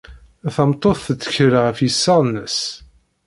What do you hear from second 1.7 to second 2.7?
yiseɣ-nnes.